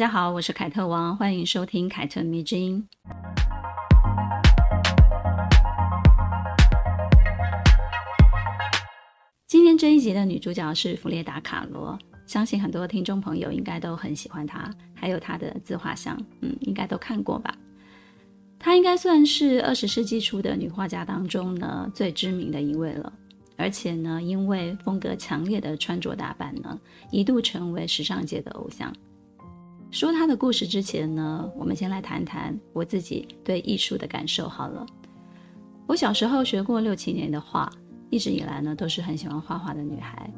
[0.00, 2.88] 大家好，我是凯特王，欢迎收听凯特迷之音。
[9.46, 17.54] 今天这一集的女主角是弗列达·卡罗，相信很多听众朋友应该都很喜欢她，还有她的自画像，嗯，应该都看过吧？
[18.58, 23.12] 她应该算是二十世纪初的女画家当中呢最知名的一位了，
[23.58, 28.90] 而且呢，因为风格强烈的穿着打扮呢，一度成为时尚界的偶像。
[29.90, 34.86] 说他的故事之前呢，我们先来谈谈我自己对艺术的感受好了。
[35.86, 37.70] 我小时候学过六七年的画。
[38.12, 40.28] 一直以来呢，都是很喜欢画画的女孩。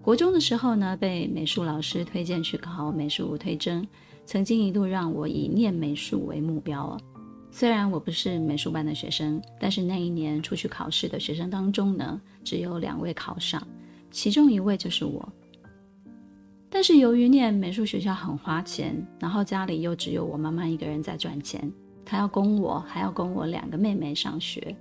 [0.00, 3.84] 国中的时候呢，被美术老师推荐去考美术推甄，
[4.24, 7.00] 曾经一度让我以念美术为目标哦。
[7.50, 13.60] 虽然我不是美术班的学生，但是那一年出去考试的学生当中呢，只有两位考上，
[14.12, 15.28] 其中一位就是我。
[16.76, 21.72] 但是由于念美术学校很花钱，然后家里又只有我妈妈一个人在赚钱，
[22.04, 24.76] 她要供我，还要供我两个妹妹上学。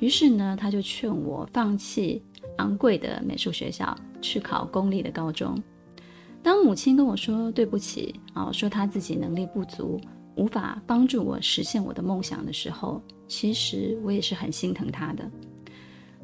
[0.00, 2.22] 于是呢，她就劝我放弃
[2.58, 5.58] 昂贵的美术学校，去考公立的高中。
[6.42, 9.98] 当母亲跟我说对不起啊，说她自己能力不足，
[10.34, 15.26] 无法帮助我实现我的梦想的时候，其实我也是很心疼她的。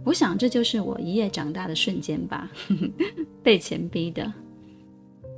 [0.04, 2.50] 我想这就是我一夜长大的瞬间吧，
[3.42, 4.30] 被钱逼的。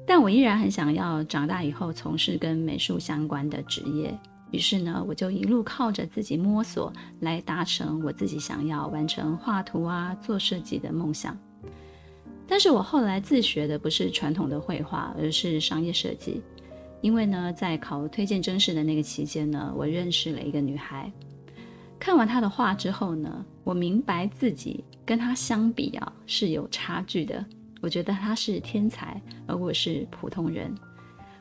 [0.08, 4.18] 但我依然很想要长大以后从事跟美术相关的职业。
[4.50, 6.90] 于是呢，我就一路靠着自己摸索，
[7.20, 11.36] 来达成我自己想要完成画图啊、做设计的梦想。
[12.46, 16.42] 但是我后来自学的不是传统的绘画，而是商业设计。
[17.02, 21.12] 因为呢，在考推荐甄试的那个期间呢，我认识了一个女孩。
[21.98, 27.44] 看完她的画之后呢，我明白自己跟她相比啊是有差距的。
[27.80, 30.74] 我觉得他是天才，而我是普通人。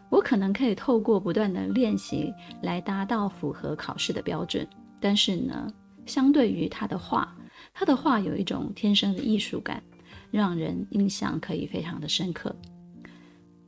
[0.09, 4.65] 我可能可以透过不断的练习来达到符合考试的标准，
[5.01, 5.67] 但是呢，
[6.05, 7.35] 相对于他的画，
[7.73, 9.83] 他的画有一种天生的艺术感，
[10.31, 12.55] 让人印象可以非常的深刻。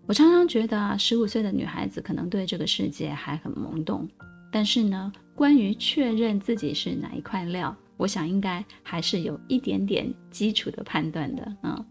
[0.05, 4.07] 我常常觉得啊，十五岁的女孩子可能对这个世界还很懵懂，
[4.51, 11.85] 但是呢，关于确认自己是哪一块料，我想应该还是有一点点基础的判断的啊。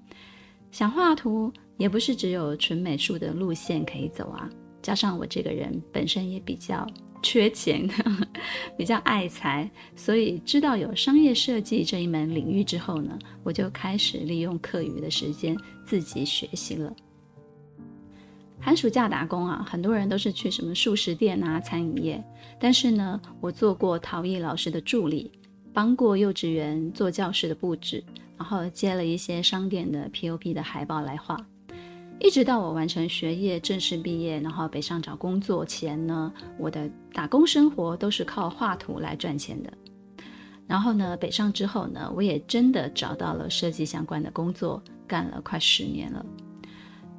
[0.70, 1.52] 想画图。
[1.78, 4.50] 也不是只有纯美术的路线可以走啊，
[4.82, 6.84] 加上我这个人本身也比较
[7.22, 7.88] 缺钱，
[8.76, 16.92] 比较爱财，所以知道有商业设计这一门领域之后呢，我就开始利用课余的时间自己学习了。
[18.58, 22.24] 寒暑假打工啊，很多人都是去什么素食店啊、餐饮业，
[22.58, 25.30] 但是呢，我做过陶艺老师的助理，
[25.72, 28.02] 帮过幼稚园做教室的布置，
[28.38, 31.36] 然后接了一些商店的 POP 的海报来画。
[32.20, 39.72] 一直到我完成学业、正式毕业，然后北上找工作前呢，我的打工生活都是靠画图来赚钱的。
[40.66, 46.26] 然后呢，北上之后呢，我也真的找到了设计相关的工作，干了快十年了。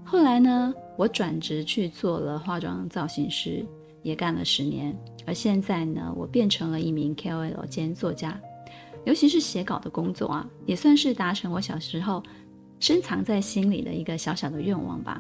[0.04, 3.66] 后来呢，我转职去做了化妆造型师，
[4.04, 4.94] 也干了十年。
[5.26, 8.40] 而现在呢，我变成了一名 KOL 兼作家，
[9.06, 12.24] 尤其是写稿的工作啊，也算是达成我小时候。
[12.82, 15.20] 深藏在心里的一个小小的愿望吧，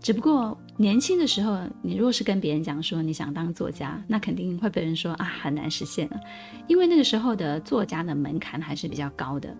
[0.00, 6.20] 只不过年轻的时候，你若是跟别人讲说你想当作家，那肯定会被人说啊，很难实现了，
[6.68, 9.52] 因为那个时候的作家的门槛还是比较高的，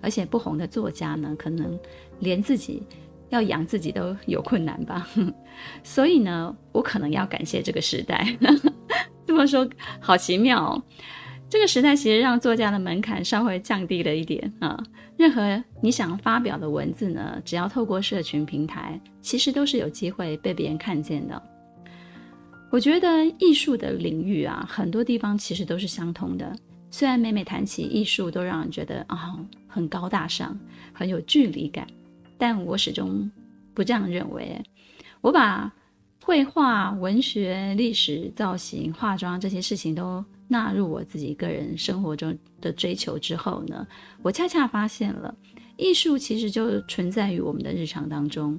[0.00, 1.78] 而且不红的作家呢，可能
[2.18, 2.82] 连自己
[3.28, 5.06] 要养自己都有困难吧，
[5.84, 8.36] 所以呢，我可能要感谢这个时代，
[9.24, 9.64] 这么说
[10.00, 10.82] 好奇妙哦。
[11.50, 14.80] 这个时代其实让作家的门槛稍微降低了一点啊。
[15.16, 21.42] 任何你想发表的文字呢，只要透过社群平台，其实都是有机会被别人看见的。
[22.70, 26.54] 我觉得艺术的领域啊，很多地方其实都是相通的。
[26.88, 29.36] 虽然每每谈起艺术，都让人觉得啊、
[29.66, 30.56] 很高大上，
[30.92, 31.84] 很有距离感，
[32.38, 33.28] 但我始终
[33.74, 34.62] 不这样认为。
[35.20, 35.72] 我把
[36.22, 43.86] 绘画、文学、历史、造型、化妆这些事情都纳入我自己个人生活中的追求之后呢，
[44.20, 45.32] 我恰恰发现了，
[45.76, 48.58] 艺术其实就存在于我们的日常当中。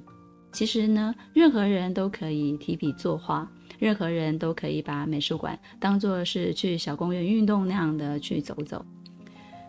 [0.50, 3.46] 其实呢，任何人都可以提笔作画，
[3.78, 8.84] 任何人都可以把美术馆当作是去小公园运动那样的去走走。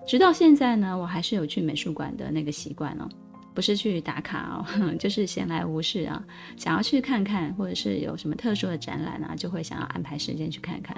[0.08, 3.08] 直到现在呢，我还是有去美术馆的那个习惯哦。
[3.56, 4.66] 不是去打卡哦，
[4.98, 6.26] 就是闲来无事啊，
[6.58, 10.98] 想要去看看，或者是有什么特殊的展览啊，就会想要安排时间去看看。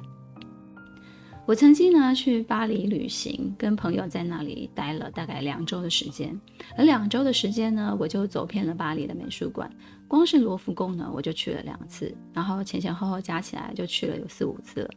[1.47, 6.39] 我曾经呢去巴黎旅行，跟朋友在那里待了大概两周的时间，
[6.75, 9.69] 而两周的时间呢，我就走遍了巴黎的美术馆，
[10.07, 14.89] 光是罗浮宫呢，我就去了两次，然后前前后后加起来就去了有四五次了。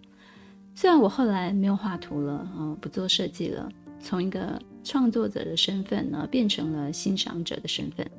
[0.74, 3.68] 虽然我后来没有画图了，嗯，不做设计了，
[4.00, 8.10] 从一个创作者的身份呢，变成了欣赏者的身份，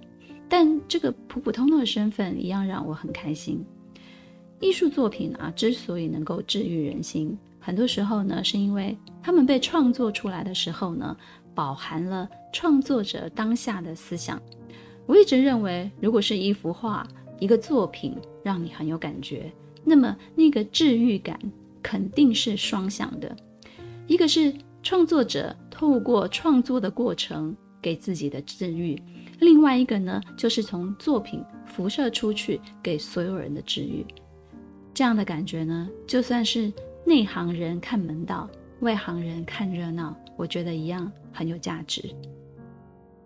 [0.47, 3.65] 但这个普普通通的身份一样让我很开心。
[4.59, 7.35] 艺术作品啊，之所以能够治愈人心。
[7.59, 11.15] 很多时候呢，是因为他们被创作出来的时候呢，
[11.53, 14.41] 饱含了创作者当下的思想。
[15.05, 17.05] 我一直认为，如果是一幅画、
[17.37, 19.51] 一个作品让你很有感觉，
[19.83, 21.37] 那么那个治愈感
[21.83, 23.35] 肯定是双向的。
[24.07, 28.99] 一个是创作者透过创作的过程给自己的治愈，
[29.39, 34.05] 另外一个呢，就是从作品辐射出去给所有人的治愈。
[34.93, 36.71] 这样的感觉呢，就算是。
[37.05, 38.49] 内行人看门道，
[38.81, 42.03] 外行人看热闹，我觉得一样很有价值。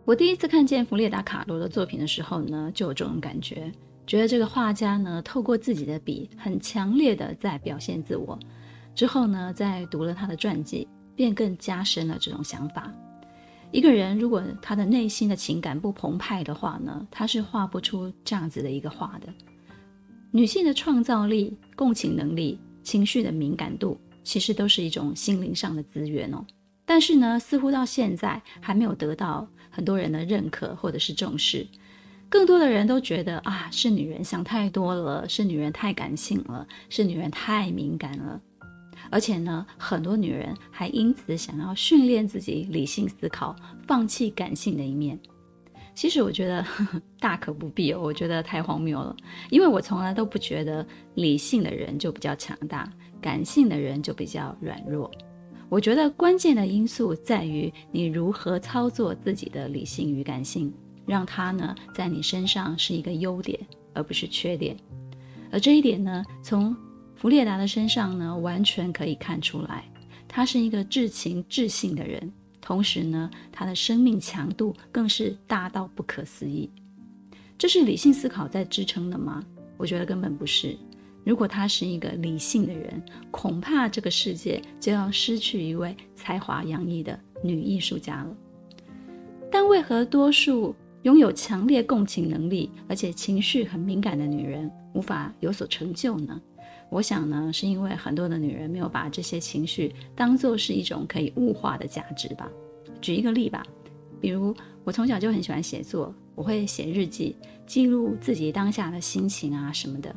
[0.05, 3.71] 我第一次看见弗列达·卡罗的作品的时候呢，就有这种感觉，
[4.05, 8.37] 觉得这个画家呢，透过自己的笔，很强烈的在表现自我。
[8.95, 12.91] 之后呢，在读了他的传记，便更加深了这种想法。
[13.71, 19.33] 一个人如果他的内心的情感不澎湃的话呢，他是画不出这样子的一个画的。
[20.31, 22.59] 女性的创造力、共情能力。
[22.83, 26.45] 情绪的敏感度其实都是一种心灵上的资源哦，
[26.85, 31.65] 但是呢，似乎到现在还没有得到很多人的认可或者是重视。
[32.29, 38.41] 更多的人都觉得啊，是女人想太多了，是女人太感性了，是女人太敏感了。
[39.11, 43.55] 而且呢，很多女人还因此想要训练自己理性思考，
[43.85, 45.19] 放弃感性的一面。
[45.95, 49.15] 其实我觉得呵 呵大可不必哦，我觉得太荒谬了。
[49.49, 50.85] 因为我从来都不觉得
[51.15, 52.91] 理性的人就比较强大，
[53.21, 55.09] 感性的人就比较软弱。
[55.69, 60.71] 我觉得关键的因素在于你如何操作自己的理性与感性，
[61.05, 63.59] 让它呢在你身上是一个优点，
[63.93, 64.75] 而不是缺点。
[65.51, 66.75] 而这一点呢，从
[67.15, 69.83] 弗列达的身上呢完全可以看出来，
[70.27, 72.31] 他是一个至情至性的人。
[72.63, 76.69] 同时呢，他的生命强度更是大到不可思议。
[77.57, 79.43] 这是理性思考在支撑的吗？
[79.75, 80.77] 我觉得根本不是。
[81.25, 88.35] 如果他是一个理性的人，恐怕这个世界就要失去一位才华洋溢的女艺术家了。
[89.51, 96.41] 但为何多数拥有强烈共情能力，而且情绪很敏感的女人无法有所成就呢？
[96.93, 102.47] 我想呢，是因为很多的女人没有把这些情绪当做是一种可以物化的价值吧。
[103.01, 103.65] 举一个例吧，
[104.21, 107.35] 比如我从小就很喜欢写作，我会写日记，
[107.65, 110.15] 记录自己当下的心情啊什么的。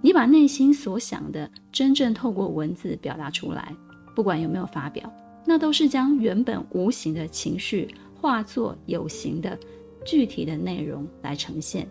[0.00, 3.74] 你把内心所想的真正透过文字表达出来，
[4.14, 5.12] 不管有没有发表，
[5.44, 9.58] 那都是将原本无形的情绪化作有形的
[10.06, 11.88] 具体的内容来呈现。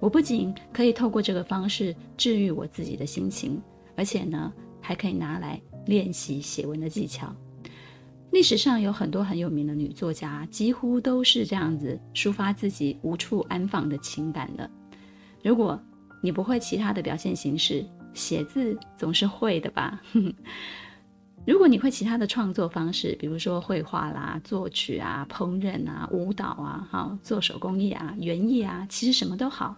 [0.00, 3.60] 我不仅可以透过这个方式治愈我自己的心情，
[3.96, 7.34] 而且呢，还可以拿来练习写文的技巧。
[8.30, 14.70] 历史上有很多很有名的女作家，几乎都是这样子抒发自己无处安放的情感的。
[15.42, 15.80] 如果
[16.22, 20.00] 你不会其他的表现形式，写字总是会的吧？
[21.46, 29.74] 如果你会其他的创作方式，比如说绘画啦、作曲啊、烹饪啊、舞蹈啊、哈、做手工艺啊、园艺啊，其实什么都好。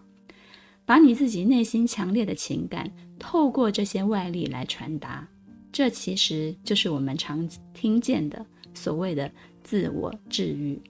[0.91, 5.25] 把你自己内心强烈的情感透过这些外力来传达，
[5.71, 8.45] 这其实就是我们常听见的
[8.75, 9.31] 所谓的
[9.63, 10.83] 自我治愈。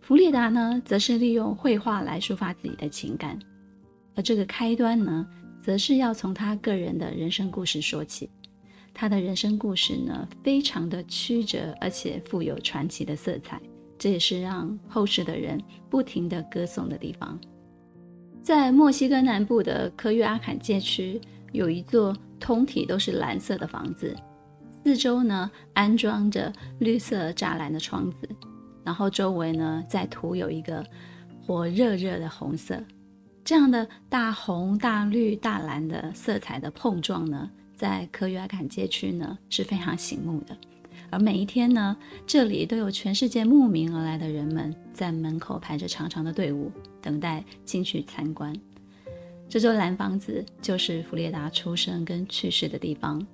[0.00, 3.38] 弗列达呢，则是利用绘画来抒发自己的情感，
[4.14, 5.28] 而这个开端呢，
[5.62, 8.30] 则是要从他个人的人生故事说起。
[8.94, 13.60] 他的人生故事呢，非常的曲折，而且富有传奇的色彩，
[13.98, 17.38] 这也是让后世的人不停地歌颂的地方。
[18.42, 21.20] 在墨西哥南部的科约阿坎街区，
[21.52, 24.16] 有一座通体都是蓝色的房子，
[24.82, 28.28] 四周呢安装着绿色栅栏的窗子，
[28.82, 30.84] 然后周围呢再涂有一个
[31.46, 32.82] 火热热的红色。
[33.44, 40.56] 这样的大红、大绿、大蓝的色彩的碰撞呢，在科约阿坎街区呢是非常醒目的。
[41.10, 46.70] 而每一天呢，这里都有全世界慕名而来的人们在门口排着长长的队伍，
[47.02, 48.54] 等待进去参观。
[49.48, 53.24] 这座蓝房子就是弗列达出生跟去世的地方。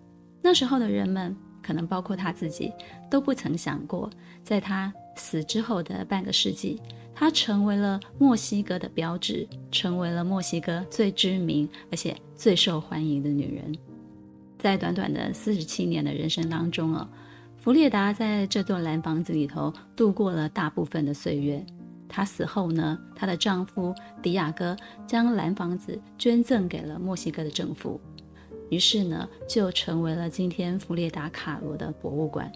[0.43, 2.73] 那时候的人们可能包括他自己，
[3.11, 4.09] 都不曾想过，
[4.43, 6.81] 在他死之后的半个世纪，
[7.15, 13.77] 她成为了墨西哥的标志，成为了墨西哥最知名而且最受欢迎的女人。
[14.59, 17.09] 在短短的四十七年的人生当中啊，
[17.67, 21.61] 弗列达在这座蓝房子里头度过了大部分的岁月。
[22.09, 23.93] 她死后呢，她的丈夫
[24.23, 28.01] 迪亚哥将蓝房子捐赠给了墨西哥的政府，
[28.71, 32.53] 于是呢，就成为了今天弗列达卡罗的博物馆。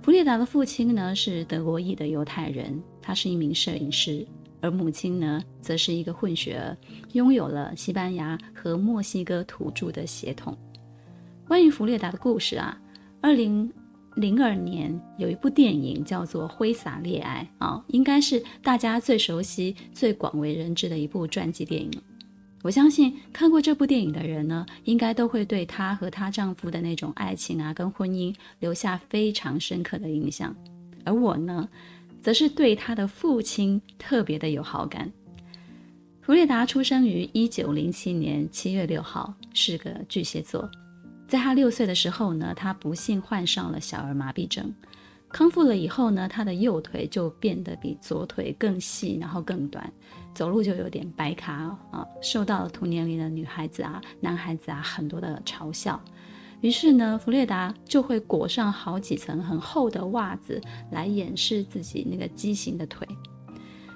[0.00, 4.26] 弗列达的父亲呢是德国裔的犹太人，他是一名摄影师。
[4.62, 6.74] 而母亲呢，则是一个混血儿，
[7.12, 10.56] 拥有了西班牙和墨西哥土著的血统。
[11.46, 12.76] 关于弗列达的故事啊，
[13.26, 13.68] 二零
[14.14, 21.90] 零二年有一部电影叫做《挥洒恋爱》啊，应该是大家最熟悉、最广为人知的一部传记电影。
[22.62, 30.54] 我相信看过这部电影的人呢，应该都会对她和她丈夫的那种爱情啊，跟婚姻留下非常深刻的印象。
[31.04, 31.68] 而我呢，
[32.22, 35.10] 则是对他的父亲特别的有好感。
[36.20, 40.70] 弗列达出生于一九零七年七月六号，是个巨蟹座。
[41.28, 44.72] 在他六岁的时候呢，他不幸患上了小儿麻痹症。
[45.28, 49.92] 康复了以后呢，他的右腿就变得比左腿更细，然后更短，
[50.32, 51.52] 走路就有点白卡
[51.90, 56.00] 啊，受到了同年龄的女孩子啊、男孩子啊很多的嘲笑。
[56.60, 60.60] 于是呢，弗列达就会裹上好几层很厚的袜子
[60.92, 63.06] 来掩饰自己那个畸形的腿。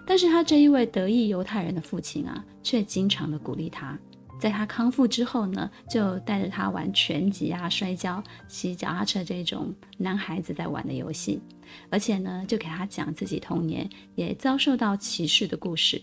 [0.05, 3.97] 但是他这一位德裔犹太人的父亲啊，却经常的鼓励他。
[4.41, 11.41] 在他康复之后呢，就带着他玩拳击啊、摔跤、骑脚踏车这种男孩子在玩的游戏，
[11.91, 16.03] 而且呢，就给他讲自己童年也遭受到歧视的故事。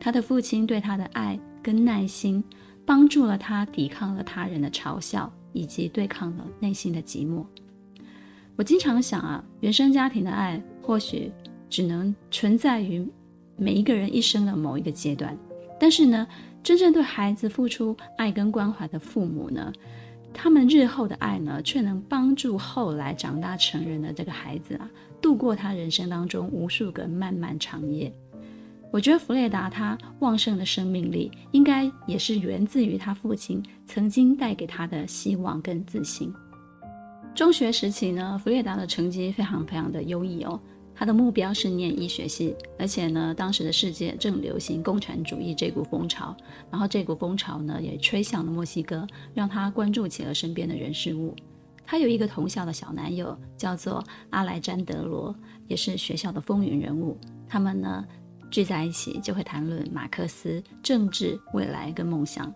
[0.00, 2.44] 他的父亲对他的爱跟耐心，
[2.84, 5.32] 帮助了他抵抗了他人的嘲笑。
[5.54, 7.44] 以及对抗了内心的寂寞。
[8.54, 11.32] 我经常想啊，原生家庭的爱或许
[11.70, 13.04] 只能存在于
[13.56, 15.36] 每一个人一生的某一个阶段，
[15.80, 16.28] 但是呢，
[16.68, 19.72] 真正对孩子付出爱跟关怀的父母呢，
[20.34, 24.86] 他们日后的爱呢，却能帮助后来长大成人的这个孩子啊，
[25.18, 28.12] 度过他人生当中无数个漫漫长夜。
[28.92, 36.30] 我觉得弗列达他旺盛的生命力，应该也是源自于他父亲曾经带给他的希望跟自信。
[37.34, 40.60] 中学时期呢，弗列达的成绩非常非常的优异哦。
[40.98, 46.36] 他的目标是念医学系，而且呢，当时的世界正流行共产主义这股风潮，
[46.72, 51.36] 然后这股风潮呢也吹向了墨西哥，让他关注起了身边的人事物。
[51.86, 55.32] 他有一个同校的小男友，叫做阿莱詹德罗，
[55.68, 57.16] 也是学校的风云人物。
[57.48, 58.04] 他们呢，
[58.50, 62.52] 聚在一起就会谈论马克思、政治、未来跟梦想。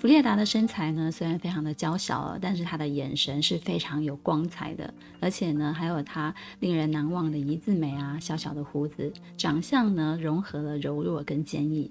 [0.00, 11.90] 弗列达的身材呢，虽然非常的娇小，但是他的眼神是非常有光彩的，而且呢，还有他令人难忘的一字眉啊，小小的胡子，长相呢融合了柔弱跟坚毅。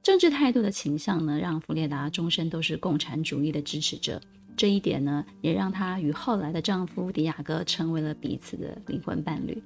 [0.00, 4.20] 政治态度的倾向呢，让弗列达终身都是共产主义的支持者。
[4.56, 9.60] 这一点呢，也让她与后来的丈夫迪亚哥成为了彼此的灵魂伴侣。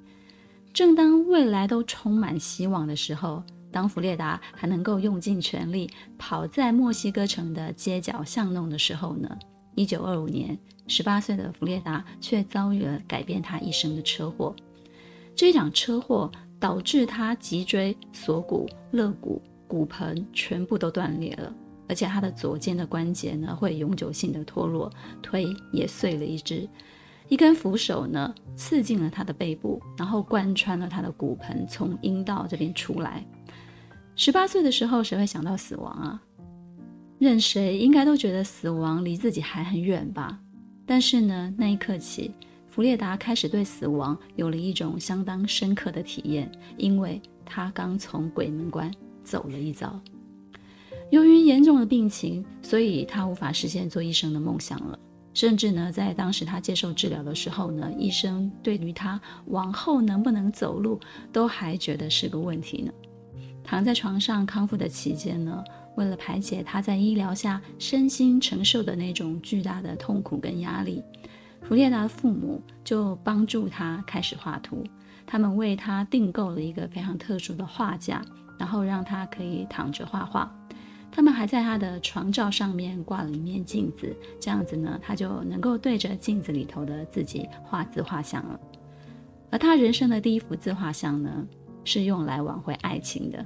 [0.72, 9.38] 正当未来都充满希望的时候，当弗列达还能够用尽全力跑在墨西哥城的街角巷弄的时候呢，
[9.74, 14.54] 一九二五年，十八岁的弗列达却遭遇了改变他一生的车祸。
[15.36, 21.54] 这场车祸导致他脊椎、锁骨、肋骨、骨盆全部都断裂了，
[21.88, 24.90] 而且他的左肩的关节呢会永久性的脱落，
[25.22, 26.68] 腿也碎了一只。
[27.28, 33.24] 一根扶手呢，刺进了他的背部，然后贯穿了他的骨盆，从阴道这边出来。
[34.20, 36.20] 十八岁的时候，谁会想到死亡啊？
[37.20, 40.40] 任谁应该都觉得死亡离自己还很远吧。
[40.84, 42.34] 但是呢，那一刻起，
[42.68, 50.00] 弗列达开始对死亡有了一种相当深刻的体验，因为他刚从鬼门关走了一遭。
[51.10, 54.98] 由于严重的病情，所以他无法实现做医生的梦想了。
[55.32, 60.98] 甚至呢，在当时他接受治疗的时候呢，医生对于他往后能不能走路
[61.32, 62.92] 都还觉得是个问题呢。
[63.68, 65.62] 躺在床上康复的期间呢，
[65.94, 71.04] 为了排解他在医疗下身心承受的那种巨大的痛苦跟压力，
[71.60, 74.82] 弗列达的父母就帮助他开始画图。
[75.26, 78.22] 他们为他订购了一个非常特殊的画架，
[78.58, 80.50] 然后让他可以躺着画画。
[81.12, 88.58] 他们还在他的床罩上面挂了一面镜子，这样子呢，他就能够对着镜子里头的自己画自画像了。
[89.50, 91.46] 而他人生的第一幅自画像呢，
[91.84, 93.44] 是用来挽回爱情的，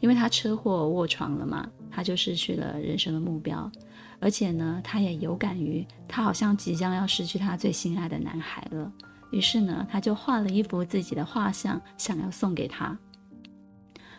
[0.00, 3.70] 因为他车祸卧床了嘛，他就失去了人生的目标。
[4.18, 8.92] 而且呢，他也有感于他好像即将要失去他最心爱的男孩了。
[9.30, 12.98] 于是呢，他就画了一幅自己的画像，想要送给他。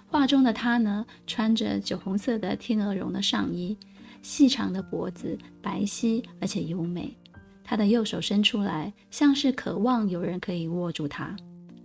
[0.08, 3.78] 画中的他呢，穿着酒红色的天鹅绒的上衣，
[4.22, 7.16] 细长的脖子，白皙而且优美。
[7.64, 11.36] 他的右手伸出来，像是渴望有人可以握住他。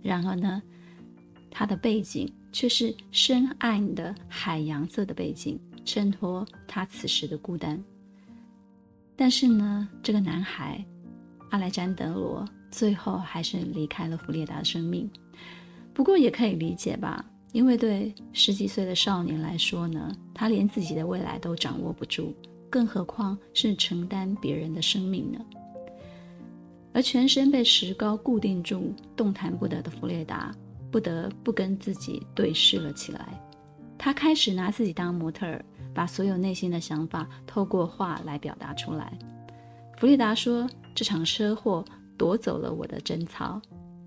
[0.01, 0.61] 然而呢，
[1.51, 7.81] 他的背景却是深暗的海洋色的背景，衬托他此时的孤单。
[9.15, 10.83] 但是呢，这个男孩
[11.49, 15.09] 阿莱詹德罗最后还是离开了弗列达的生命。
[15.93, 22.35] 不过也可以理解吧，因为对十几岁的少年来说呢，他连自己的未来都掌握不住，
[22.69, 25.39] 更何况是承担别人的生命呢？
[26.93, 30.55] 而全身被石膏固定住、动弹不得的弗列达，
[30.91, 33.39] 不得不跟自己对视了起来。
[33.97, 35.63] 他开始拿自己当模特儿，
[35.93, 39.11] 把所有内心的想法透过画来表达出来。
[39.97, 41.83] 弗列达说：“这场车祸
[42.17, 43.59] 夺走了我的贞操。”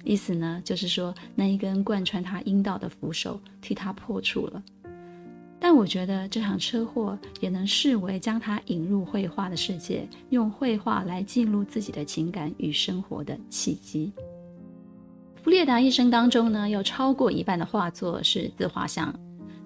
[0.05, 4.63] 意思呢，就是说那一根贯穿他阴道的扶手替他破处了。
[5.59, 14.11] 但我觉得这场车祸也能视为将他引入绘画的世界，用绘画来记录自己的情感与生活的契机。
[15.51, 19.13] 列达一生当中呢，有超过一半的画作是自画像。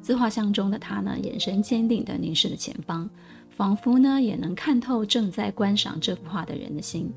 [0.01, 3.09] 自画像中的他呢，眼神坚定地凝视着前方，
[3.51, 7.13] 仿佛呢也能看透正在观赏这幅画的人的心。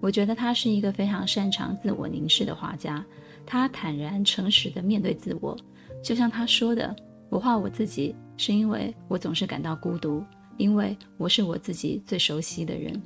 [0.00, 3.04] 我觉得他是一个非常擅长自我凝视的画家，
[3.46, 5.56] 他坦然诚实地面对自我，
[6.02, 6.94] 就像他说的。
[7.30, 10.24] 我画我自己，是因为我总是感到孤独，
[10.56, 13.00] 因为我是我自己最熟悉的人。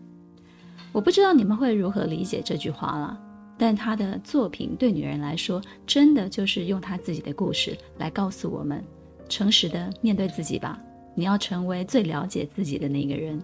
[0.92, 3.18] 我不知道你们会如何理解这句话了，
[3.62, 8.84] 但他的作品对女人来说，真的就是用他自己的故事来告诉我们：
[9.28, 10.76] 诚实的面对自己吧，
[11.14, 13.40] 你要成为最了解自己的那个人。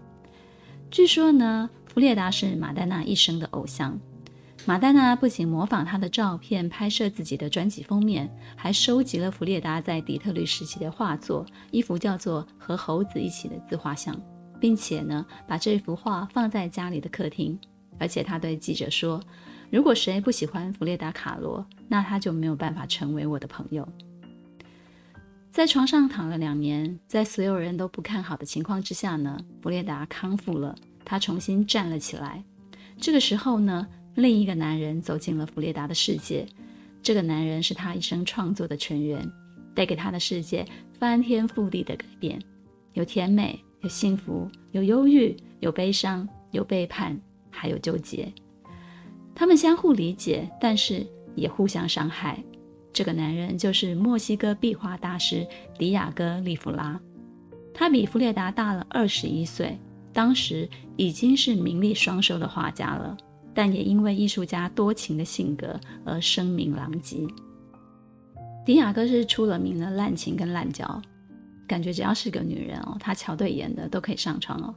[0.91, 3.97] 据说呢，弗列达是马丹娜一生的偶像。
[4.67, 14.13] 马丹娜不仅模仿他的照片拍摄自己的专辑封面，还收集了弗列达在底特律时期的画作，一幅叫做《和猴子一起的自画像》，
[14.59, 17.57] 并且呢，把这幅画放在家里的客厅。
[18.01, 19.21] 而且他对记者说
[19.71, 23.87] ：“如果谁不喜欢弗列达·卡罗，那他就没有办法成为我的朋友。”
[25.51, 32.45] 在床上躺了两年，在所有人都不看好的情况之下呢，弗列达康复了，他重新站了起来。
[32.97, 36.47] 这个时候呢，另一个男人走进了弗列达的世界，
[37.03, 39.29] 这个男人是他一生创作的泉源，
[39.75, 40.65] 带给他的世界
[40.99, 42.41] 翻天覆地的改变，
[42.93, 47.19] 有甜美，有幸福，有忧郁，有悲伤，有背叛，
[47.51, 48.33] 还有纠结。
[49.39, 52.43] 他们相互理解，但是也互相伤害。
[52.93, 55.47] 这个男人就是墨西哥壁画大师
[55.79, 57.01] 迪亚哥·利弗拉，
[57.73, 59.79] 他比弗列达大了二十一岁，
[60.13, 63.17] 当时已经是名利双收的画家了。
[63.55, 67.25] 但也因为艺术家多情的性格而声名狼藉。
[68.67, 71.01] 迪亚哥是出了名的滥情跟滥交，
[71.69, 74.75] 感觉只要是个女人哦，他瞧对眼的都可以上床哦。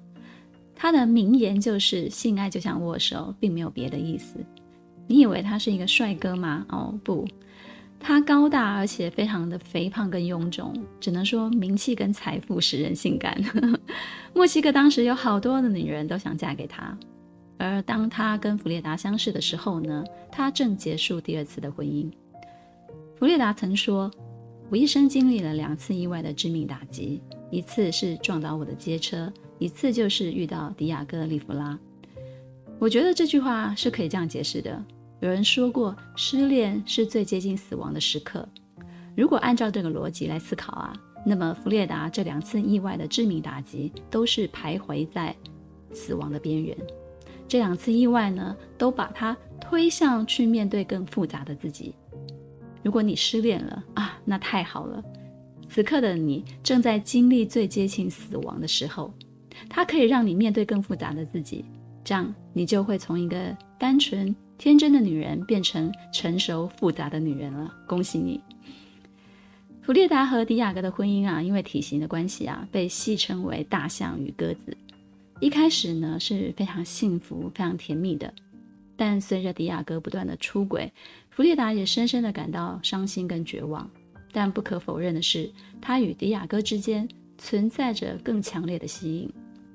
[0.81, 4.43] 他的名言就是“性爱就像握手，并没有别的意思”。
[5.05, 6.65] 你以为他是一个帅哥吗？
[6.69, 7.23] 哦不，
[7.99, 13.39] 他高大而且非常的肥胖跟臃肿，只能说名气跟财富使人性感。
[14.33, 16.97] 墨西哥当时有好多的女人都想嫁给他。
[17.59, 22.11] 而当他跟弗列达相识的时候呢，他正结束第二次的婚姻。
[23.19, 24.09] 弗列达曾说
[24.71, 31.77] ：“我一生经历了两次意外的致命打击，一次是撞倒我的街车，一次就是遇到迪亚哥·利弗拉。”
[32.79, 34.83] 我觉得这句话是可以这样解释的。
[35.19, 38.43] 有人说过，失恋是最接近死亡的时刻。
[39.15, 45.35] 如果按照这个逻辑来思考啊，那么弗列达这两次意外的致命打击都是徘徊在
[45.93, 46.75] 死亡的边缘。
[47.47, 51.93] 这两次意外呢，都把他推向去面对更复杂的自己。
[52.81, 55.03] 如果你失恋了啊，那太好了。
[55.69, 59.13] 此刻的你正在经历最接近死亡的时候，
[59.69, 61.65] 它可以让你面对更复杂的自己，
[62.03, 67.73] 这样你就会从一个单纯天真的女人变成成熟复杂的女人了。
[67.87, 68.41] 恭喜你！
[69.81, 74.77] 弗列达和迪亚哥的婚姻啊，因为体型的关系啊，被戏称为“大象与鸽子”。
[75.41, 78.31] 一开始呢，是非常幸福、非常甜蜜的，
[78.95, 80.93] 但随着迪亚哥不断的出轨，
[81.31, 83.89] 弗列达也深深的感到伤心跟绝望。
[84.31, 89.33] 但不可否认的是，他与迪亚哥之间存在着更强烈的吸引，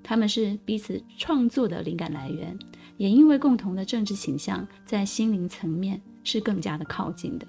[0.09, 2.57] 他们是彼此创作的灵感来源，
[2.97, 7.47] 也因为共同的政治倾向，在心灵层面是更加的靠近的。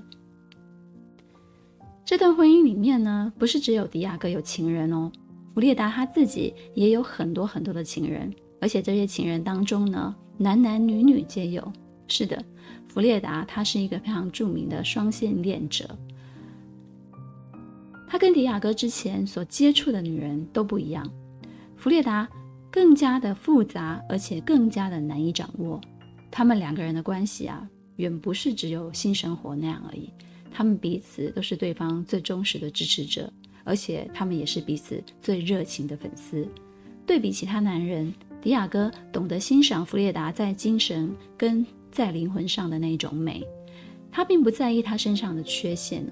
[2.03, 5.11] 这段婚姻里面呢，不是只有迪亚哥有情人哦。
[5.53, 11.71] 弗列达他自己也有很多很多的情人，而且这些情人当中呢，男男女女皆有。
[12.07, 12.43] 是的，
[12.87, 15.87] 弗列达他是一个非常著名的双性恋者。
[18.07, 21.07] 他跟迪亚哥之前所接触的女人都不一样，
[21.75, 22.27] 弗列达
[22.77, 25.81] 更加的复杂，而且更加的难以掌握。
[26.29, 30.13] 他们两个人的关系啊，远不是只有性生活那样而已。
[30.51, 36.47] 他们彼此都是对方最忠实的支持者，而且他们也是彼此最热情的粉丝。
[37.03, 38.13] 对比其他男人，
[38.43, 43.43] 迪亚哥懂得欣赏弗列达在精神跟在灵魂上的那种美，
[44.11, 46.05] 他并不在意他身上的缺陷。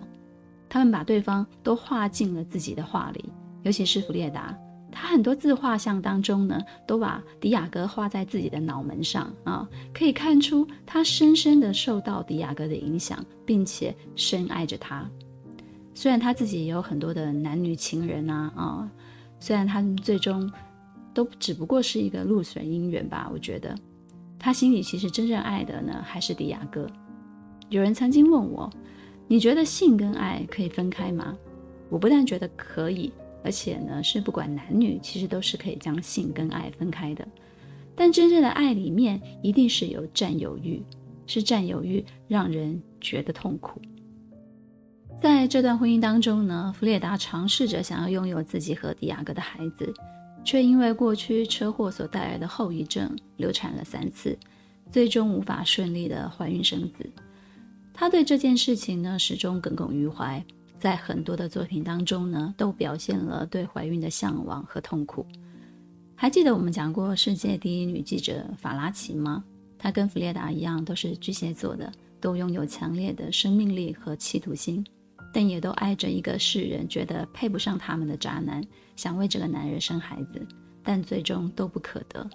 [0.67, 3.23] 他们把对方都画进了自己的画里，
[3.61, 4.57] 尤其是弗列达，
[4.95, 15.05] 他很多自画像当中呢，都把迪亚哥画在自己的脑门上啊，可以看出他深深的受到迪亚哥的影响，并且深爱着他。
[15.93, 18.91] 虽然他自己也有很多的男女情人啊啊，
[19.39, 20.49] 虽然他们最终
[21.13, 23.77] 都只不过是一个露水姻缘吧，我觉得
[24.39, 26.87] 他心里其实真正爱的呢，还是迪亚哥。
[27.69, 28.71] 有人曾经问我。
[29.27, 31.35] 你觉得性跟爱可以分开吗？
[31.89, 33.11] 我不但觉得可以，
[33.45, 37.25] 而且呢是不管男女，其实都是可以将性跟爱分开的。
[37.95, 40.81] 但真正的爱里面一定是有占有欲，
[41.27, 43.79] 是占有欲让人觉得痛苦。
[45.21, 49.93] 在这段婚姻当中呢，弗列达尝试着想要拥有自己和迪亚哥的孩子，
[50.43, 54.37] 却因为过去车祸所带来的后遗症，流产了三次，
[54.91, 57.07] 最终无法顺利的怀孕生子。
[57.93, 60.43] 他对这件事情呢，始终耿耿于怀，
[60.85, 65.25] 在很多的作品当中呢，都表现了对怀孕的向往和痛苦。
[66.15, 69.43] 还记得我们讲过世界第一女记者法拉奇吗？
[69.79, 74.85] 她跟弗列达一样，都是巨蟹座的，都拥有强烈的生命力和企图心，
[75.33, 78.63] 但也都爱着一个世人觉得配不上他们的渣男，
[78.95, 80.47] 想为这个男人生孩子，
[80.83, 82.29] 但最终都不可得。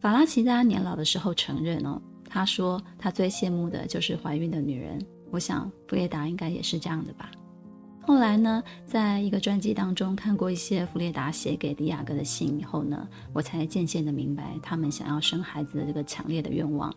[0.00, 1.98] 法拉奇在她年老的时候承认哦。
[2.28, 5.00] 他说：“他最羡慕的就是怀孕的女人。”
[5.32, 7.30] 我想弗列达应该也是这样的吧。
[8.06, 16.94] 后来呢，在一个专辑当中看过一些弗列达写给迪亚哥的信以后呢，我才渐渐的明白他们想要生孩子的这个强烈的愿望。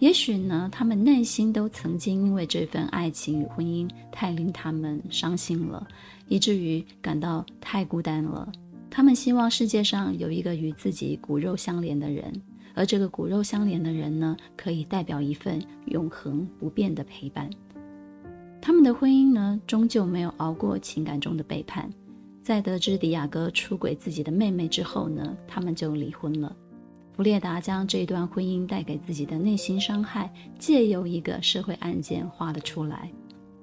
[0.00, 5.86] 也许呢，他们内心都曾经因为这份爱情与婚姻太令他们伤心了，
[6.26, 8.50] 以至于感到太孤单了。
[8.90, 12.32] 他们希望世界上有一个与自己骨肉相连的人。
[12.74, 17.50] 而这个骨肉相连的人呢，可以代表一份永恒不变的陪伴。
[18.68, 21.90] 他们的婚姻呢，终究没有熬过情感中的背叛。
[22.42, 26.54] 在得知迪亚哥出轨自己的妹妹之后呢，他们就离婚了。
[27.16, 33.10] 弗列达将这段婚姻带给自己的内心伤害，借由一个社会案件画了出来。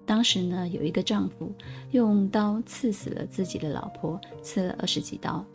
[0.08, 1.54] 当时呢，有一个丈夫
[1.91, 5.46] 用刀刺死了自己的老婆，刺了二十几刀。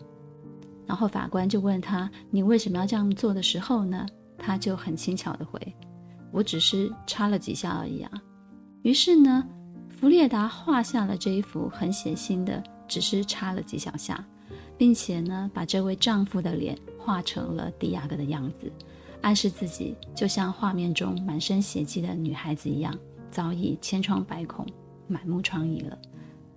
[0.86, 4.06] 然后法官就问他：“你为什么要这样做的时候呢？”
[4.38, 5.60] 他就很轻巧地回
[6.30, 8.12] ：“我只是插了几下而已啊。”
[8.82, 9.46] 于是呢，
[9.88, 14.24] 弗列达画下了这一幅很血腥的，只是插了几小下，
[14.78, 18.72] 并且呢，把这位丈夫的脸画成了迪亚哥的样子，
[19.22, 22.96] 暗示自己就像画面中满身血迹的女孩子一样，
[23.30, 24.66] 早已千疮百孔、
[25.06, 25.98] 满目疮痍了。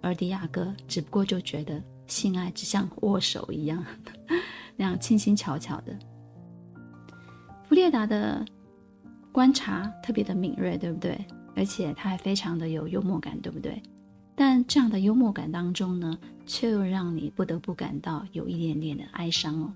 [0.01, 1.81] 而迪亚哥只不过就觉得。
[2.05, 3.83] 性爱只像握手一样，
[4.75, 5.97] 那样轻轻巧巧的。
[7.63, 8.45] 弗列达的
[9.31, 11.17] 观察特别的敏锐，对不对？
[11.55, 13.81] 而且他还非常的有幽默感，对不对？
[14.35, 19.71] 但这样的幽默感当中呢，却又让你不得不感到有一点点的哀伤哦。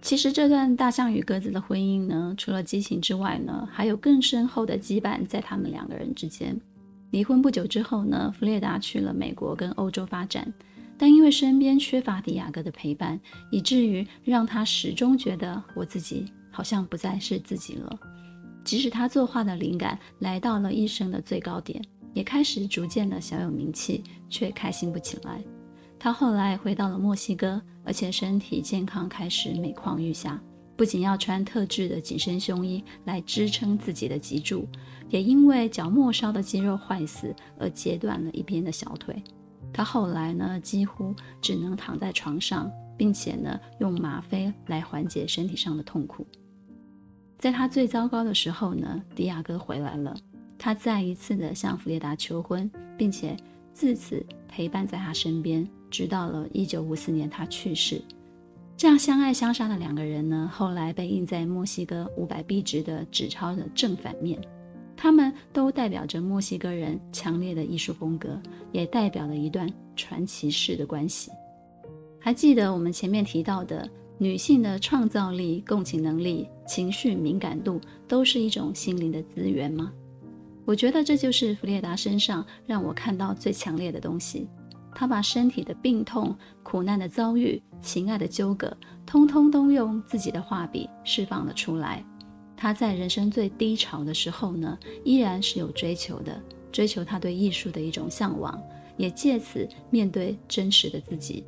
[0.00, 6.58] 其实这段大象与鸽子的婚姻呢，除了激情之外呢，还有更深厚的羁绊在他们两个人之间。
[7.10, 10.50] 离婚不久之后呢，弗列达去了美国跟欧洲发展，
[10.96, 17.98] 但因为身边缺乏迪亚哥的陪伴，以至于让他始终觉得我自己好像不再是自己了。
[18.68, 25.42] 即使他作画的灵感来到了一生的最高点，也开始逐渐的小有名气，却开心不起来。
[25.98, 30.38] 他后来回到了墨西哥，而且身体健康开始每况愈下。
[30.76, 34.68] 不仅要穿特制的紧身胸衣来支撑自己的脊柱，
[35.08, 39.16] 也因为脚末梢的肌肉坏死而截断了一边的小腿。
[39.72, 46.26] 他后来呢，几乎只能躺在床上，并且呢，用吗啡来缓解身体上的痛苦。
[47.38, 50.14] 在他最糟糕的时候呢，迪亚哥回来了，
[50.58, 53.36] 他再一次的向弗列达求婚，并且
[53.72, 58.02] 自此陪伴在他身边，直到了一九五四年他去世。
[58.76, 64.40] 这样相爱相杀的两个人呢，后来被印在墨西哥五百币值的纸钞的正反面。
[64.96, 68.36] 他们都代表着墨西哥人强烈的艺术风格，
[68.72, 71.30] 也代表了一段传奇式的关系。
[72.18, 73.88] 还记得我们前面提到的，
[74.20, 79.92] 女性的创造力、共情能力、情绪敏感度，都是一种心灵的资源吗？
[80.64, 84.48] 我觉得这就是弗列达身上让我看到最强烈的东西。
[84.92, 88.76] 她把身体的病痛、苦难的遭遇、情爱的纠葛，
[89.06, 92.04] 通通都用自己的画笔释放了出来。
[92.56, 98.60] 她在人生最低潮的时候呢，依然是有追求的，追求她对艺术的一种向往，
[98.96, 101.44] 也借此面对真实的自己。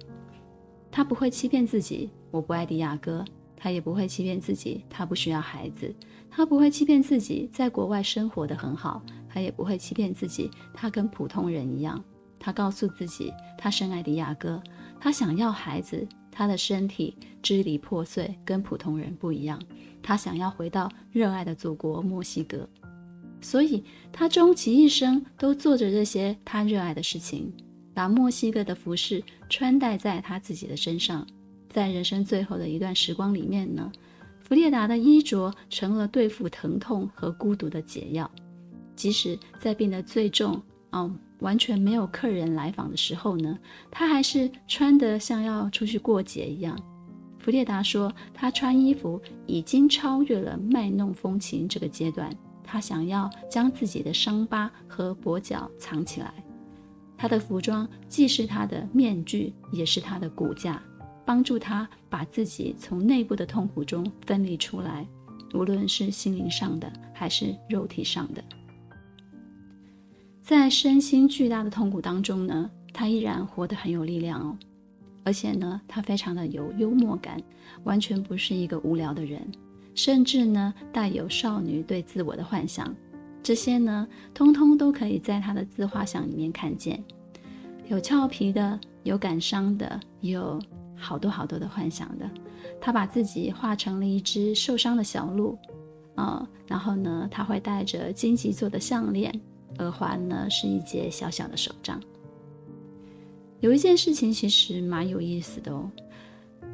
[0.90, 3.24] 她不会欺骗自己，我不爱迪亚哥；
[3.56, 5.94] 他也不会欺骗自己，他不需要孩子；
[6.30, 12.02] 他不会欺骗自己，在国外生活得很好；他也不会欺骗自己，他跟普通人一样。
[12.38, 14.62] 他告诉自己，他深爱迪亚哥，
[15.00, 16.06] 他想要孩子。
[16.32, 19.60] 他的身体支离破碎，跟普通人不一样。
[20.00, 22.66] 他想要回到热爱的祖国墨西哥，
[23.42, 27.52] 所以他终其一生都做着这些他热爱的事情，
[27.92, 31.26] 把墨西哥的服饰穿戴在他自己的身上。
[31.70, 33.90] 在人生最后的一段时光里面呢，
[34.42, 38.30] 弗列达的衣着成了对付疼痛和孤独的解药。
[38.94, 41.10] 即使在病得最重，哦。
[41.40, 43.58] 完全没有客人来访的时候呢，
[43.90, 46.78] 他还是穿得像要出去过节一样。
[47.38, 52.30] 弗列达说，他穿衣服已经超越了卖弄风情这个阶段。
[52.62, 56.30] 他想要将自己的伤疤和跛脚藏起来。
[57.16, 60.82] 他的服装既是他的面具，也是他的骨架，
[61.30, 65.06] 帮助他把自己从内部的痛苦中分离出来，
[65.54, 68.42] 无论是心灵上的还是肉体上的。
[70.42, 74.58] 在身心巨大的痛苦当中呢，他依然活得很有力量哦，
[75.22, 77.40] 而且呢，他非常的有幽默感，
[77.84, 79.40] 完全不是一个无聊的人，
[79.94, 82.92] 甚至呢，带有少女对自我的幻想，
[83.40, 87.00] 这些呢，通通都可以在他的自画像里面看见，
[87.86, 90.60] 有俏皮的，有感伤的，有
[91.00, 92.30] 好多好多的幻想的，
[92.80, 95.58] 他把自己画成了一只受伤的小鹿，
[96.14, 99.32] 啊、然后呢，他会戴着荆棘做的项链。
[99.78, 101.98] 耳环呢，是一节小小的手杖。
[103.60, 105.90] 有一件事情其实蛮有意思的哦。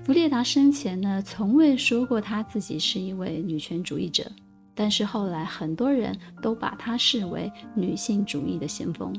[0.03, 4.25] 弗列达生前呢，从未说过他自己是一位女权主义者，
[4.75, 9.15] 但是后来很多人都把她视为女性主义的先锋。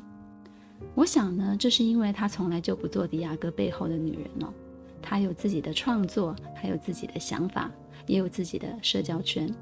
[0.93, 4.53] 我想呢，这是因为她从来就不做迪亚哥背后的女人哦。
[5.01, 7.71] 她有自己的创作，还有自己的想法，
[8.05, 9.53] 也有自己的社交圈。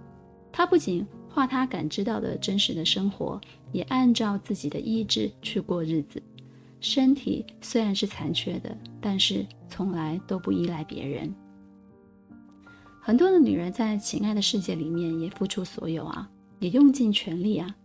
[0.52, 3.40] 她不仅画他感知到的真实的生活，
[3.72, 6.22] 也按照自己的意志去过日子。
[6.80, 11.34] 身体虽然是残缺的，但是从来都不依赖别人。
[13.02, 17.76] 很多的女人在情爱的世界里面也付出所有啊，也用尽全力啊。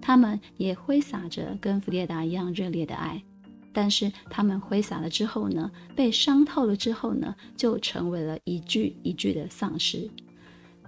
[0.00, 3.22] 她们也挥洒着跟弗列达一样热烈的爱，
[3.72, 10.10] 但是他们挥洒了之后呢，被伤透了之后呢，就成为了一具一具的丧尸。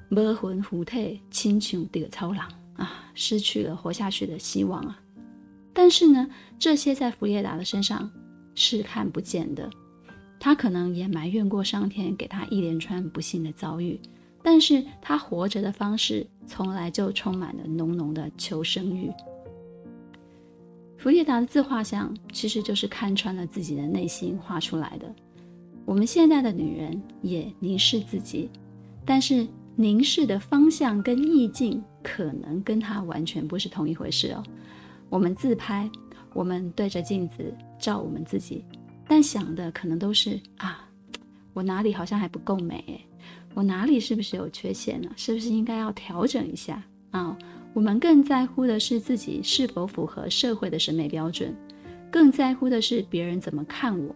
[0.09, 2.41] 没魂附体，亲像这个超人
[2.77, 5.01] 啊，失去了活下去的希望啊！
[5.73, 8.11] 但是呢，这些在弗列达的身上
[8.55, 9.71] 是看不见的。
[10.39, 13.99] 他可能也埋怨过上天给他一连串不幸的遭遇，
[14.43, 19.11] 但是他活着的方式从来就充满了浓浓的求生欲。
[21.03, 25.13] 弗列达的自画像其实就是看穿了自己的内心画出来的。
[25.85, 28.49] 我们现在的女人也凝视自己，
[29.05, 29.45] 但是。
[29.75, 34.45] 凝视的方向跟意境可能跟她完全不是同一回事哦。
[35.09, 35.91] 我们自拍，
[36.35, 38.63] 我们对着镜子照我们自己，
[39.09, 40.87] 但想的可能都是啊，
[41.55, 43.01] 我哪里好像还不够美？
[43.55, 45.11] 我哪里是不是有缺陷呢？
[45.17, 47.35] 是不是应该要调整一下啊？
[47.75, 51.55] 我们更在乎的是自己是否符合社会的审美标准，
[52.11, 54.15] 更在乎的是别人怎么看我。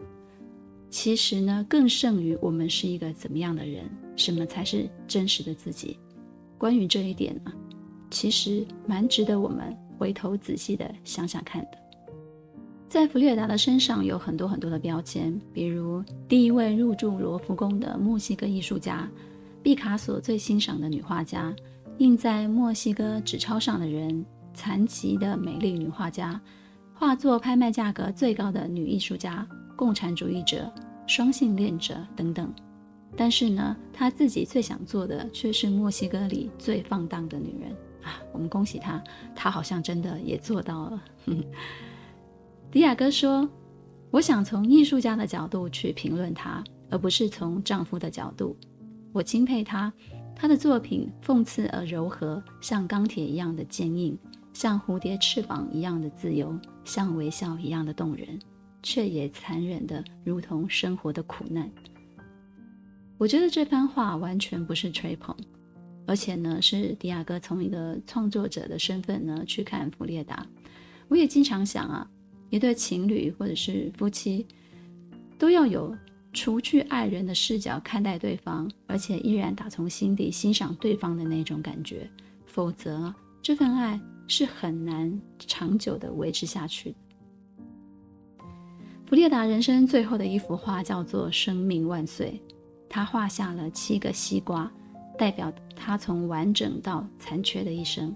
[0.90, 3.84] 其实呢，更胜于我们是一个怎么样的人。
[4.14, 5.98] 什么才是真实的自己？
[6.56, 7.52] 关于这一点呢，
[8.10, 11.78] 其实蛮值得我们回头仔细的想想看的。
[12.88, 19.06] 在弗列达的身上有很多很多的标签，比如第一位入住罗浮宫的墨西哥艺术家，
[19.62, 21.54] 毕卡索最欣赏的女画家，
[21.98, 26.38] 印在墨西哥纸钞上的人，残疾的美丽女画家，
[26.92, 30.70] 画作拍卖价格最高的女艺术家，共产主义者，
[31.06, 32.52] 双性恋者等等。
[33.16, 37.70] 但是呢，她自己最想做的却是墨西哥里最放荡的女人
[38.02, 38.20] 啊！
[38.30, 39.02] 我们恭喜她，
[39.34, 41.02] 她好像真的也做到了。
[42.70, 43.48] 迪亚哥说
[44.12, 48.54] ：“我想从艺术家的角度去评论她，而不是从丈夫的角度。
[49.14, 49.90] 我钦佩她，
[50.38, 54.16] 他的作品讽刺而柔和，像钢铁一样的坚硬，
[54.52, 58.38] 像蝴蝶翅膀一样的自由，像微笑一样的动人，
[58.82, 61.68] 却也残忍的如同生活的苦难。
[63.16, 65.34] 我觉得这番话完全不是吹捧，
[66.06, 70.46] 而且呢，是迪亚哥从一个创作者的身份呢去看弗列达。
[71.08, 72.06] 我也经常想啊，
[72.50, 74.46] 一对情侣或者是夫妻，
[75.38, 75.96] 都要有
[76.36, 82.08] 除去爱人的视角看待对方，而且依然打从心底欣赏对方的那种感觉，
[82.44, 83.98] 否则这份爱。
[84.28, 86.96] 是很难长久的维持下去的。
[89.06, 92.42] 弗列达人生最后的一幅画叫做《生命万岁》，
[92.88, 94.68] 他画下了七个西瓜，
[95.16, 98.12] 代表他从完整到残缺的一生。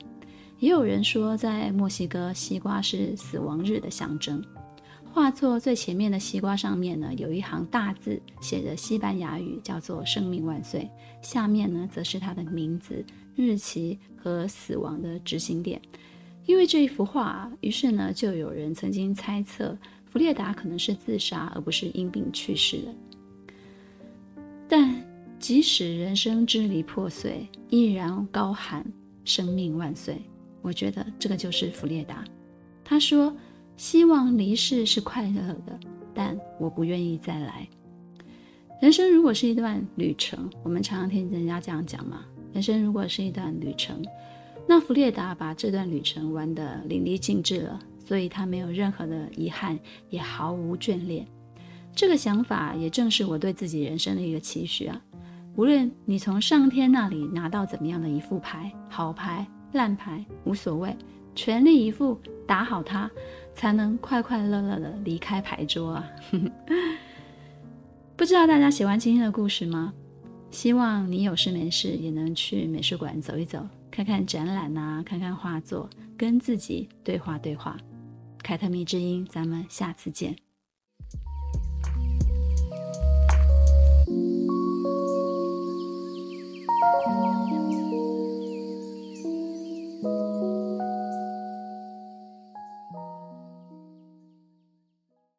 [0.59, 4.43] 也有人说，在墨西哥，西瓜是死亡日的象征。
[5.13, 10.89] 画作最前面的西瓜上面呢，有一行大字，写着西班牙语，叫做“生命万岁”。
[11.21, 15.81] 下面呢，则是他的名字、日期和死亡的执行点。
[16.47, 19.77] 因为这一幅画，于是呢，就有人曾经猜测
[20.11, 22.95] 弗列达可能是自杀，而不是因病去世的。
[24.69, 24.95] 但
[25.41, 28.87] 即使人生支离破碎，依然高喊
[29.25, 30.23] “生命万岁”。
[30.63, 32.25] 我觉得这个就是弗列达。
[32.85, 33.35] 他说
[33.81, 35.81] ：“希望离世是快乐的，
[36.13, 37.67] 但我不愿意再来。”
[38.79, 42.23] 人生如果是一段旅程，我们常常听人家这样讲嘛。
[42.53, 44.05] 人生如果是一段旅程。
[44.69, 49.79] 那弗列达把这段旅程玩得淋漓尽致了，所以他没有任何的遗憾，
[50.11, 51.27] 也毫无眷恋。
[51.97, 55.01] 这个想法也正是我对自己人生的一个期许啊！
[55.57, 60.95] 无论你从上天那里拿到怎么样的一副牌，好牌、烂牌无所谓，
[61.35, 63.11] 全力以赴打好它，
[63.55, 66.11] 才能快快乐乐的离开牌桌啊。
[68.17, 69.93] 不知道大家喜欢今天的故事吗？
[70.51, 75.89] 希望你有事没事也能去美术馆走一走，看看展览呐，看看画作，
[76.19, 77.77] 跟自己对话对话。
[78.43, 80.37] 凯特蜜之音，咱们下次见。